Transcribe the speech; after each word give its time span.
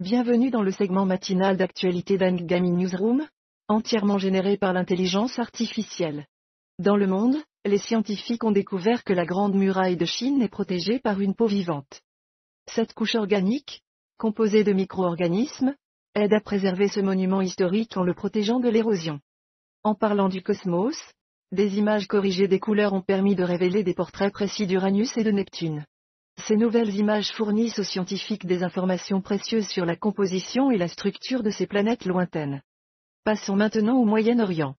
Bienvenue 0.00 0.50
dans 0.50 0.62
le 0.62 0.70
segment 0.70 1.06
matinal 1.06 1.56
d'actualité 1.56 2.18
d'Angami 2.18 2.70
Newsroom, 2.70 3.26
entièrement 3.66 4.16
généré 4.16 4.56
par 4.56 4.72
l'intelligence 4.72 5.40
artificielle. 5.40 6.24
Dans 6.78 6.96
le 6.96 7.08
monde, 7.08 7.36
les 7.64 7.78
scientifiques 7.78 8.44
ont 8.44 8.52
découvert 8.52 9.02
que 9.02 9.12
la 9.12 9.26
Grande 9.26 9.56
Muraille 9.56 9.96
de 9.96 10.04
Chine 10.04 10.40
est 10.40 10.48
protégée 10.48 11.00
par 11.00 11.20
une 11.20 11.34
peau 11.34 11.48
vivante. 11.48 12.00
Cette 12.66 12.94
couche 12.94 13.16
organique, 13.16 13.82
composée 14.18 14.62
de 14.62 14.72
micro-organismes, 14.72 15.74
aide 16.14 16.32
à 16.32 16.40
préserver 16.40 16.86
ce 16.86 17.00
monument 17.00 17.40
historique 17.40 17.96
en 17.96 18.04
le 18.04 18.14
protégeant 18.14 18.60
de 18.60 18.68
l'érosion. 18.68 19.18
En 19.82 19.96
parlant 19.96 20.28
du 20.28 20.44
cosmos, 20.44 20.96
des 21.50 21.76
images 21.76 22.06
corrigées 22.06 22.46
des 22.46 22.60
couleurs 22.60 22.92
ont 22.92 23.02
permis 23.02 23.34
de 23.34 23.42
révéler 23.42 23.82
des 23.82 23.94
portraits 23.94 24.32
précis 24.32 24.68
d'Uranus 24.68 25.16
et 25.16 25.24
de 25.24 25.32
Neptune. 25.32 25.84
Ces 26.44 26.56
nouvelles 26.56 26.94
images 26.94 27.32
fournissent 27.32 27.78
aux 27.78 27.84
scientifiques 27.84 28.46
des 28.46 28.62
informations 28.62 29.20
précieuses 29.20 29.68
sur 29.68 29.84
la 29.84 29.96
composition 29.96 30.70
et 30.70 30.78
la 30.78 30.88
structure 30.88 31.42
de 31.42 31.50
ces 31.50 31.66
planètes 31.66 32.04
lointaines. 32.04 32.62
Passons 33.24 33.56
maintenant 33.56 33.98
au 33.98 34.04
Moyen-Orient. 34.04 34.76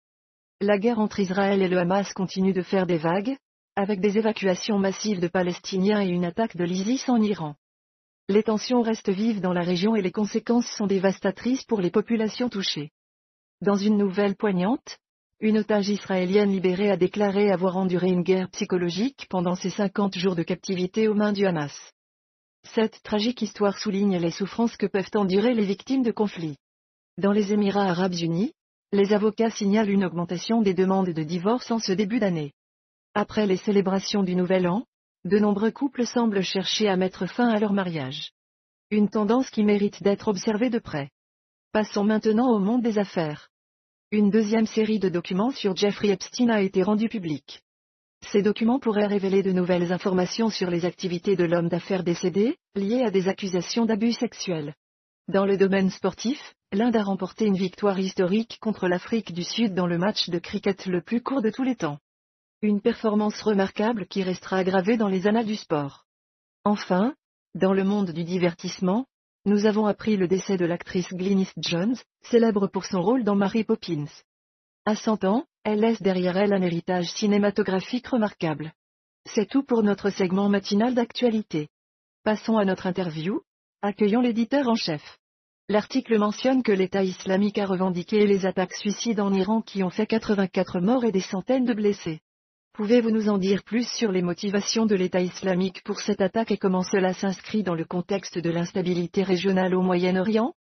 La 0.62 0.77
guerre 0.77 0.99
entre 0.99 1.20
Israël 1.20 1.62
et 1.62 1.68
le 1.68 1.77
Hamas 1.77 2.13
continue 2.13 2.54
de 2.54 2.62
faire 2.62 2.85
des 2.85 2.98
vagues, 2.98 3.38
avec 3.76 3.99
des 3.99 4.18
évacuations 4.18 4.80
massives 4.80 5.20
de 5.20 5.27
Palestiniens 5.27 6.02
et 6.02 6.09
une 6.09 6.26
attaque 6.26 6.55
de 6.55 6.63
l'ISIS 6.63 7.09
en 7.09 7.22
Iran. 7.22 7.55
Les 8.30 8.44
tensions 8.44 8.82
restent 8.82 9.10
vives 9.10 9.41
dans 9.41 9.54
la 9.54 9.62
région 9.62 9.96
et 9.96 10.02
les 10.02 10.12
conséquences 10.12 10.68
sont 10.77 10.88
dévastatrices 10.88 11.63
pour 11.66 11.82
les 11.82 11.91
populations 11.91 12.49
touchées. 12.49 12.91
Dans 13.62 13.76
une 13.76 13.98
nouvelle 13.98 14.35
poignante, 14.35 14.98
une 15.41 15.59
otage 15.59 15.88
israélienne 15.88 16.52
libérée 16.52 16.91
a 16.91 16.98
déclaré 16.98 17.49
avoir 17.49 17.77
enduré 17.77 18.09
une 18.09 18.23
guerre 18.23 18.49
psychologique 18.49 19.25
pendant 19.29 19.55
ses 19.55 19.70
50 19.70 20.17
jours 20.17 20.35
de 20.35 20.43
captivité 20.43 21.07
aux 21.07 21.13
mains 21.13 21.31
du 21.31 21.45
Hamas. 21.45 21.73
Cette 22.63 23.01
tragique 23.04 23.41
histoire 23.41 23.77
souligne 23.77 24.17
les 24.17 24.32
souffrances 24.32 24.76
que 24.76 24.85
peuvent 24.85 25.12
endurer 25.15 25.54
les 25.54 25.63
victimes 25.63 26.04
de 26.04 26.12
conflits. 26.12 26.57
Dans 27.17 27.32
les 27.32 27.54
Émirats 27.54 27.90
arabes 27.90 28.15
unis, 28.15 28.51
les 28.91 29.13
avocats 29.13 29.49
signalent 29.49 29.90
une 29.90 30.04
augmentation 30.04 30.62
des 30.62 30.73
demandes 30.73 31.12
de 31.12 31.23
divorce 31.23 31.71
en 31.71 31.79
ce 31.79 31.93
début 31.93 32.20
d'année. 32.20 32.51
Après 33.13 33.48
les 33.48 33.57
célébrations 33.57 34.23
du 34.23 34.35
Nouvel 34.35 34.67
An, 34.67 34.84
de 35.23 35.40
nombreux 35.40 35.71
couples 35.71 36.05
semblent 36.05 36.43
chercher 36.43 36.90
à 36.90 36.98
mettre 36.98 37.27
fin 37.27 37.48
à 37.48 37.60
leur 37.60 37.71
mariage. 37.71 38.34
Une 38.91 39.10
tendance 39.10 39.49
qui 39.49 39.63
mérite 39.63 40.04
d'être 40.04 40.27
observée 40.27 40.70
de 40.70 40.79
près. 40.79 41.12
Passons 41.71 42.04
maintenant 42.04 42.51
au 42.51 42.60
monde 42.60 42.82
des 42.82 42.98
affaires. 42.98 43.49
Une 44.12 44.32
deuxième 44.32 44.65
série 44.65 44.98
de 44.98 45.07
documents 45.07 45.52
sur 45.52 45.76
Jeffrey 45.76 46.10
Epstein 46.10 46.49
a 46.49 46.62
été 46.62 46.82
rendue 46.82 47.10
publique. 47.10 47.62
Ces 48.32 48.41
documents 48.41 48.79
pourraient 48.79 49.05
révéler 49.05 49.43
de 49.43 49.51
nouvelles 49.51 49.93
informations 49.93 50.49
sur 50.49 50.71
les 50.71 50.85
activités 50.85 51.35
de 51.35 51.43
l'homme 51.43 51.70
d'affaires 51.70 52.04
décédé, 52.04 52.57
liées 52.74 53.04
à 53.04 53.12
des 53.12 53.27
accusations 53.27 53.85
d'abus 53.85 54.13
sexuels. 54.13 54.74
Dans 55.27 55.46
le 55.46 55.57
domaine 55.57 55.91
sportif, 55.91 56.55
l'Inde 56.71 56.96
a 56.96 57.04
remporté 57.04 57.46
une 57.46 57.55
victoire 57.55 57.99
historique 57.99 58.57
contre 58.60 58.88
l'Afrique 58.88 59.32
du 59.32 59.43
Sud 59.43 59.76
dans 59.76 59.85
le 59.85 59.99
match 59.99 60.27
de 60.29 60.40
cricket 60.40 60.88
le 60.88 61.04
plus 61.04 61.21
court 61.21 61.44
de 61.44 61.51
tous 61.51 61.63
les 61.63 61.76
temps. 61.76 61.99
Une 62.63 62.82
performance 62.82 63.40
remarquable 63.44 64.07
qui 64.07 64.23
restera 64.23 64.63
gravée 64.63 64.97
dans 64.97 65.07
les 65.07 65.28
annales 65.28 65.46
du 65.46 65.56
sport. 65.56 66.06
Enfin, 66.63 67.13
dans 67.53 67.73
le 67.73 67.84
monde 67.84 68.09
du 68.09 68.23
divertissement, 68.23 69.06
nous 69.45 69.66
avons 69.66 69.85
appris 69.85 70.18
le 70.18 70.28
décès 70.28 70.57
de 70.57 70.66
l'actrice 70.66 71.13
Glynis 71.13 71.51
Jones, 71.57 71.95
célèbre 72.23 72.68
pour 72.68 72.85
son 72.85 73.01
rôle 73.01 73.23
dans 73.23 73.35
Mary 73.35 73.63
Poppins. 73.63 74.06
À 74.85 74.95
100 74.95 75.23
ans, 75.23 75.45
elle 75.63 75.79
laisse 75.79 76.01
derrière 76.01 76.38
elle 76.38 76.53
un 76.53 76.62
héritage 76.62 77.09
cinématographique 77.12 78.07
remarquable. 78.07 78.73
C'est 79.25 79.47
tout 79.47 79.63
pour 79.63 79.84
notre 79.84 80.09
segment 80.09 80.50
matinal 80.50 80.94
d'actualité. 80.94 81.69
Passons 82.23 82.57
à 82.57 82.66
notre 82.66 82.88
interview. 82.88 83.41
Accueillons 83.81 84.22
l'éditeur 84.22 84.67
en 84.67 84.75
chef. 84.75 85.17
L'article 85.69 86.17
mentionne 86.17 86.63
que 86.63 86.71
l'État 86.71 87.03
islamique 87.03 87.59
a 87.59 87.66
revendiqué 87.66 88.25
les 88.25 88.45
attaques 88.45 88.73
suicides 88.73 89.19
en 89.19 89.31
Iran 89.33 89.61
qui 89.61 89.83
ont 89.83 89.89
fait 89.89 90.07
84 90.07 90.79
morts 90.79 91.06
et 91.06 91.11
des 91.11 91.21
centaines 91.21 91.66
de 91.66 91.73
blessés. 91.73 92.21
Pouvez-vous 92.79 93.12
nous 93.12 93.28
en 93.28 93.38
dire 93.38 93.63
plus 93.63 93.85
sur 93.85 94.09
les 94.09 94.22
motivations 94.22 94.85
de 94.85 94.95
l'État 94.95 95.19
islamique 95.19 95.84
pour 95.84 96.00
cette 96.00 96.22
attaque 96.22 96.51
et 96.51 96.57
comment 96.57 96.81
cela 96.81 97.13
s'inscrit 97.13 97.62
dans 97.62 97.75
le 97.75 97.84
contexte 97.84 98.40
de 98.40 98.50
l'instabilité 98.50 99.22
régionale 99.22 99.75
au 99.75 99.81
Moyen-Orient? 99.81 100.53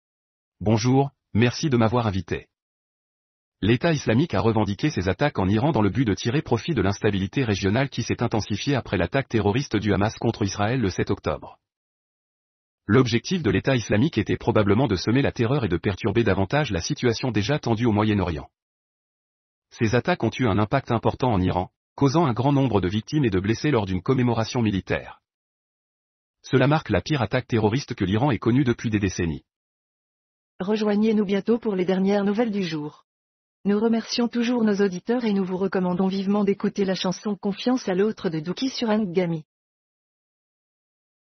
Bonjour, 0.59 1.11
merci 1.35 1.69
de 1.69 1.77
m'avoir 1.77 2.07
invité. 2.07 2.47
L'État 3.61 3.94
islamique 3.94 4.33
a 4.33 4.41
revendiqué 4.41 4.89
ses 4.89 5.09
attaques 5.09 5.38
en 5.38 5.47
Iran 5.47 5.72
dans 5.72 5.83
le 5.83 5.91
but 5.91 6.06
de 6.06 6.16
tirer 6.16 6.41
profit 6.41 6.73
de 6.73 6.81
l'instabilité 6.81 7.44
régionale 7.44 7.88
qui 7.88 8.01
s'est 8.01 8.23
intensifiée 8.23 8.73
après 8.73 8.97
l'attaque 8.97 9.29
terroriste 9.29 9.75
du 9.75 9.94
Hamas 9.94 10.17
contre 10.17 10.41
Israël 10.41 10.81
le 10.81 10.89
7 10.89 11.11
octobre. 11.11 11.59
L'objectif 12.88 13.44
de 13.44 13.51
l'État 13.51 13.75
islamique 13.75 14.17
était 14.17 14.38
probablement 14.38 14.88
de 14.88 14.95
semer 14.95 15.22
la 15.22 15.31
terreur 15.31 15.66
et 15.66 15.69
de 15.69 15.77
perturber 15.77 16.23
davantage 16.23 16.72
la 16.72 16.81
situation 16.81 17.29
déjà 17.29 17.59
tendue 17.59 17.85
au 17.85 17.91
Moyen-Orient. 17.91 18.50
Ces 19.69 19.94
attaques 19.94 20.23
ont 20.23 20.31
eu 20.39 20.47
un 20.47 20.57
impact 20.57 20.91
important 20.91 21.31
en 21.31 21.41
Iran, 21.41 21.69
causant 21.97 22.27
un 22.27 22.33
grand 22.33 22.53
nombre 22.53 22.79
de 22.79 22.87
victimes 22.87 23.25
et 23.25 23.31
de 23.31 23.39
blessés 23.39 23.71
lors 23.71 23.87
d'une 23.87 24.03
commémoration 24.03 24.61
militaire. 24.61 25.19
Cela 26.43 26.67
marque 26.67 26.91
la 26.91 27.01
pire 27.01 27.23
attaque 27.23 27.47
terroriste 27.47 27.95
que 27.95 28.05
l'Iran 28.05 28.29
ait 28.29 28.37
connue 28.37 28.63
depuis 28.63 28.91
des 28.91 28.99
décennies. 28.99 29.43
Rejoignez-nous 30.59 31.25
bientôt 31.25 31.57
pour 31.57 31.75
les 31.75 31.85
dernières 31.85 32.23
nouvelles 32.23 32.51
du 32.51 32.61
jour. 32.61 33.05
Nous 33.65 33.79
remercions 33.79 34.27
toujours 34.27 34.63
nos 34.63 34.75
auditeurs 34.75 35.25
et 35.25 35.33
nous 35.33 35.43
vous 35.43 35.57
recommandons 35.57 36.07
vivement 36.07 36.43
d'écouter 36.43 36.85
la 36.85 36.93
chanson 36.93 37.35
Confiance 37.35 37.89
à 37.89 37.95
l'autre 37.95 38.29
de 38.29 38.39
Dookie 38.41 38.69
sur 38.69 38.89
Angami. 38.91 39.43